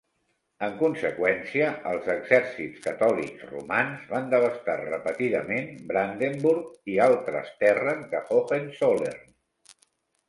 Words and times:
En 0.67 0.71
conseqüència, 0.77 1.67
els 1.89 2.07
exèrcits 2.13 2.79
catòlics 2.87 3.43
romans 3.51 4.07
van 4.13 4.31
devastar 4.33 4.79
repetidament 4.81 5.69
Brandenburg 5.93 6.91
i 6.95 6.99
altres 7.09 7.55
terres 7.67 8.05
de 8.17 8.27
Hohenzollern. 8.39 9.33